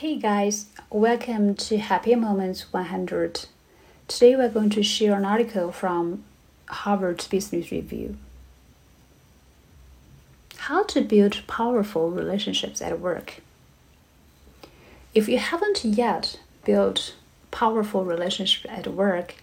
[0.00, 3.46] Hey guys, welcome to Happy Moments 100.
[4.08, 6.22] Today we're going to share an article from
[6.68, 8.18] Harvard Business Review.
[10.58, 13.40] How to build powerful relationships at work.
[15.14, 17.14] If you haven't yet built
[17.50, 19.36] powerful relationships at work,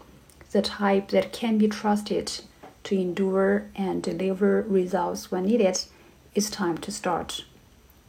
[0.52, 2.42] the type that can be trusted
[2.84, 5.80] to endure and deliver results when needed,
[6.36, 7.44] it's time to start.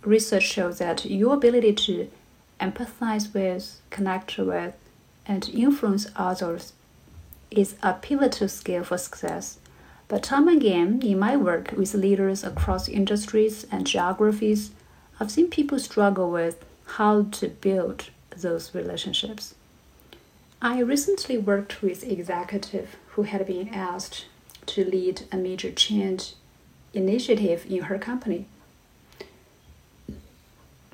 [0.02, 2.11] Research shows that your ability to
[2.64, 4.74] empathize with, connect with,
[5.27, 6.72] and influence others
[7.50, 9.59] is a pivotal skill for success.
[10.09, 14.70] But time again, in my work with leaders across industries and geographies,
[15.19, 19.55] I've seen people struggle with how to build those relationships.
[20.60, 24.27] I recently worked with an executive who had been asked
[24.66, 26.34] to lead a major change
[26.92, 28.46] initiative in her company.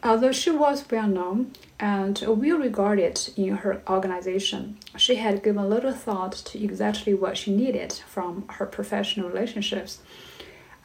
[0.02, 5.92] Although she was well known and well regarded in her organization, she had given little
[5.92, 9.98] thought to exactly what she needed from her professional relationships.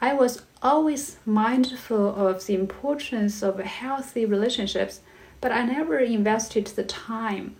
[0.02, 5.00] I was always mindful of the importance of healthy relationships,
[5.40, 7.56] but I never invested the time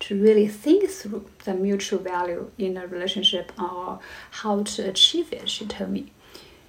[0.00, 4.00] to really think through the mutual value in a relationship or
[4.30, 6.12] how to achieve it, she told me.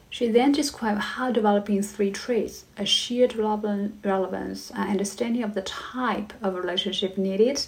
[0.09, 6.33] She then described how developing three traits a shared relevance, an understanding of the type
[6.41, 7.65] of relationship needed,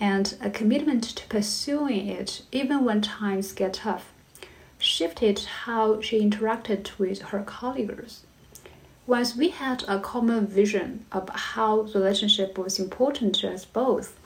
[0.00, 4.12] and a commitment to pursuing it even when times get tough,
[4.78, 8.24] shifted how she interacted with her colleagues.
[9.06, 14.18] Once we had a common vision of how the relationship was important to us both,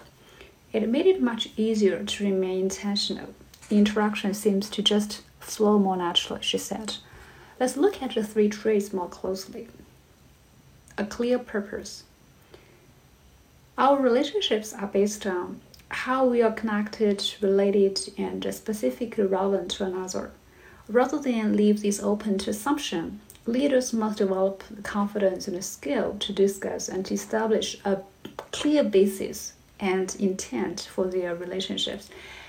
[0.73, 3.35] it made it much easier to remain intentional.
[3.69, 6.97] The interaction seems to just flow more naturally, she said.
[7.61, 9.69] Let's look at the three traits more closely.
[10.99, 12.05] A clear purpose.
[13.79, 20.33] Our relationships are based on how we are connected, related, and specifically relevant to another.
[20.89, 26.17] Rather than leave this open to assumption, leaders must develop the confidence and the skill
[26.19, 27.99] to discuss and to establish a
[28.53, 32.09] clear basis and intent for their relationships.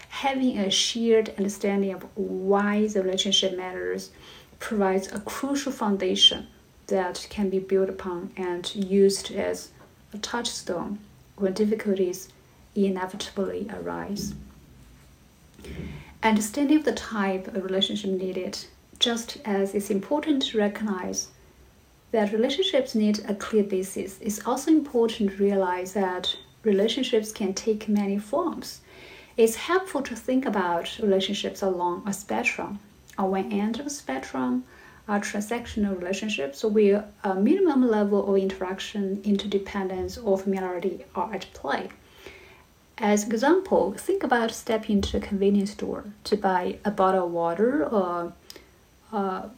[0.10, 4.12] Having a shared understanding of why the relationship matters
[4.60, 6.48] provides a crucial foundation
[6.88, 9.70] that can be built upon and used as
[10.14, 11.00] a touchstone
[11.36, 12.30] when difficulties
[12.76, 14.34] inevitably arise.
[16.24, 18.58] Understanding the type of relationship needed,
[19.00, 21.30] just as it's important to recognize
[22.12, 27.88] that relationships need a clear basis, it's also important to realize that relationships can take
[27.90, 28.82] many forms.
[29.38, 32.80] It's helpful to think about relationships along a spectrum
[33.24, 34.66] one end of spectrum
[35.08, 41.90] are transactional relationships where a minimum level of interaction, interdependence, or familiarity are at play.
[42.98, 47.86] As example, think about stepping into a convenience store to buy a bottle of water
[47.86, 48.34] or
[49.12, 49.50] uh,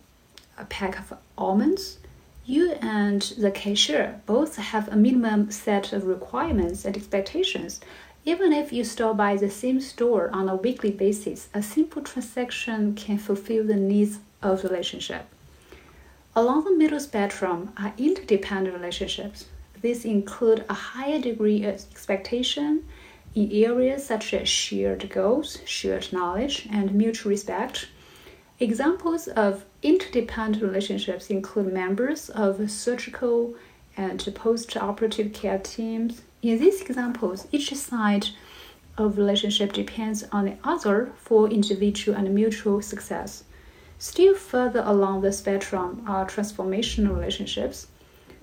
[0.58, 2.00] a pack of almonds.
[2.46, 7.80] You and the cashier both have a minimum set of requirements and expectations
[8.28, 12.94] even if you stop by the same store on a weekly basis, a simple transaction
[12.94, 15.26] can fulfill the needs of the relationship.
[16.36, 19.46] Along the middle spectrum are interdependent relationships.
[19.82, 22.84] These include a higher degree of expectation
[23.34, 27.88] in areas such as shared goals, shared knowledge, and mutual respect.
[28.60, 33.56] Examples of interdependent relationships include members of surgical
[33.96, 38.28] and post operative care teams, in these examples, each side
[38.98, 43.44] of relationship depends on the other for individual and mutual success.
[44.00, 47.88] Still further along the spectrum are transformational relationships.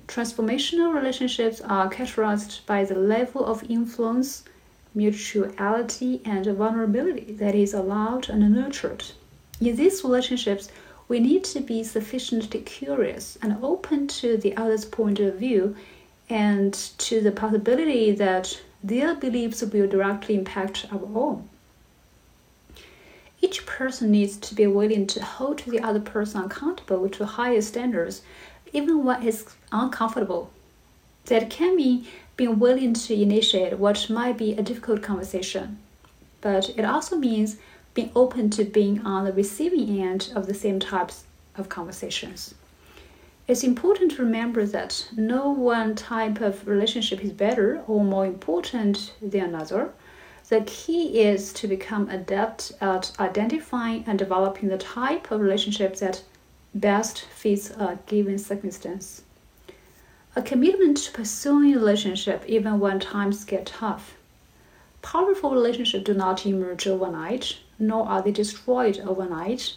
[0.08, 4.44] Transformational relationships are characterized by the level of influence,
[4.94, 9.04] mutuality, and vulnerability that is allowed and nurtured.
[9.60, 10.68] In these relationships,
[11.06, 15.76] we need to be sufficiently curious and open to the other's point of view
[16.28, 21.48] and to the possibility that their beliefs will directly impact our own.
[23.40, 28.22] Each person needs to be willing to hold the other person accountable to higher standards,
[28.72, 30.50] even when it's uncomfortable.
[31.26, 32.06] That can mean
[32.36, 35.78] being willing to initiate what might be a difficult conversation,
[36.40, 37.56] but it also means
[37.94, 41.24] being open to being on the receiving end of the same types
[41.56, 42.54] of conversations.
[43.46, 49.12] It's important to remember that no one type of relationship is better or more important
[49.20, 49.92] than another.
[50.48, 56.22] The key is to become adept at identifying and developing the type of relationship that
[56.74, 59.22] best fits a given circumstance.
[60.36, 64.14] a commitment to pursuing a relationship even when times get tough.
[65.02, 69.74] Powerful relationships do not emerge overnight, nor are they destroyed overnight.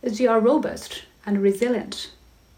[0.00, 2.10] They are robust and resilient.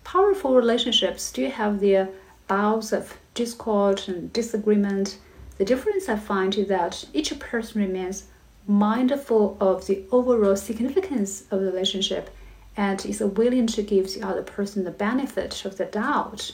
[0.04, 2.08] Powerful relationships still have their
[2.48, 5.18] bouts of discord and disagreement.
[5.58, 8.26] The difference I find is that each person remains
[8.66, 12.30] mindful of the overall significance of the relationship
[12.76, 16.52] and is willing to give the other person the benefit of the doubt.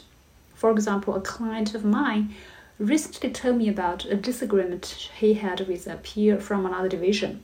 [0.55, 2.35] For example, a client of mine
[2.79, 7.43] recently told me about a disagreement he had with a peer from another division.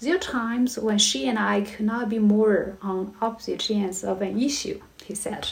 [0.00, 4.22] There are times when she and I could not be more on opposite ends of
[4.22, 5.50] an issue, he said.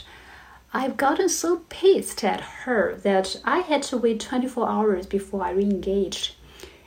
[0.73, 5.51] I've gotten so pissed at her that I had to wait 24 hours before I
[5.51, 6.35] re engaged.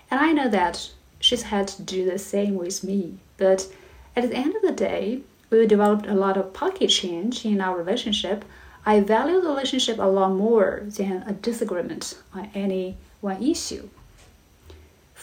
[0.09, 3.19] And I know that she's had to do the same with me.
[3.37, 3.71] But
[4.15, 5.21] at the end of the day,
[5.51, 8.43] we developed a lot of pocket change in our relationship.
[8.87, 13.89] I value the relationship a lot more than a disagreement on any one issue.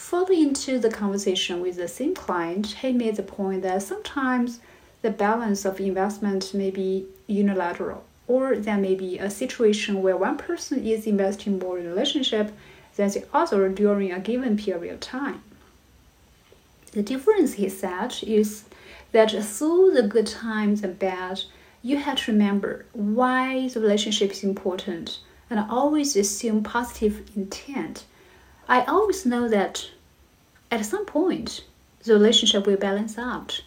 [0.08, 4.58] Further into the conversation with the same client, he made the point that sometimes
[5.02, 10.38] the balance of investment may be unilateral, or there may be a situation where one
[10.38, 12.52] person is investing more in a relationship
[12.96, 15.42] than the other during a given period of time.
[16.92, 18.64] The difference, he said, is
[19.12, 21.42] that through the good times and bad,
[21.82, 25.18] you have to remember why the relationship is important
[25.50, 28.04] and always assume positive intent.
[28.66, 29.90] I always know that
[30.70, 31.64] at some point
[32.04, 33.62] the relationship will balance out.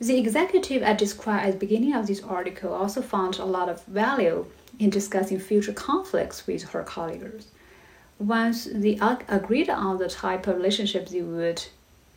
[0.00, 3.84] The executive I described at the beginning of this article also found a lot of
[3.84, 4.46] value
[4.78, 7.48] in discussing future conflicts with her colleagues.
[8.18, 8.98] Once they
[9.28, 11.64] agreed on the type of relationship they would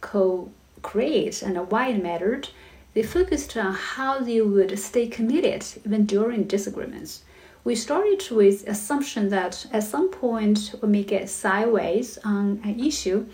[0.02, 0.50] co
[0.82, 2.50] create and why it mattered,
[2.94, 7.24] they focused on how they would stay committed even during disagreements.
[7.64, 13.26] We started with assumption that at some point we may get sideways on an issue.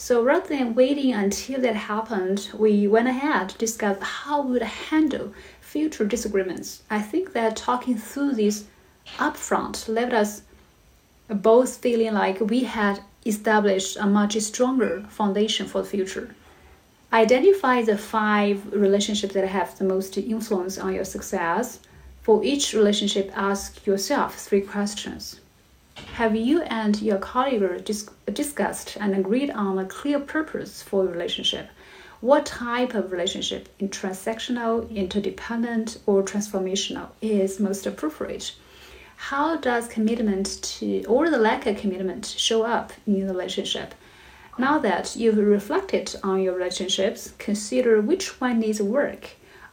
[0.00, 4.62] So rather than waiting until that happened, we went ahead to discuss how we would
[4.62, 6.84] handle future disagreements.
[6.88, 8.66] I think that talking through this
[9.16, 10.42] upfront left us
[11.28, 16.32] both feeling like we had established a much stronger foundation for the future.
[17.12, 21.80] Identify the five relationships that have the most influence on your success.
[22.22, 25.40] For each relationship, ask yourself three questions.
[26.14, 31.12] Have you and your colleague dis- discussed and agreed on a clear purpose for your
[31.12, 31.68] relationship?
[32.20, 38.54] What type of relationship, transactional, interdependent, or transformational, is most appropriate?
[39.16, 43.94] How does commitment to or the lack of commitment show up in the relationship?
[44.58, 49.30] Now that you've reflected on your relationships, consider which one needs work.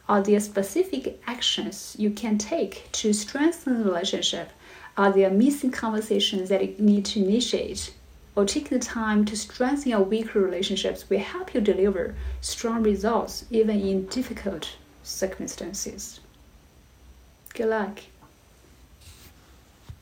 [0.08, 4.50] Are there specific actions you can take to strengthen the relationship?
[4.96, 7.92] Are there missing conversations that you need to initiate?
[8.34, 13.44] Or taking the time to strengthen your weaker relationships will help you deliver strong results
[13.50, 16.20] even in difficult circumstances.
[17.54, 18.00] Good luck.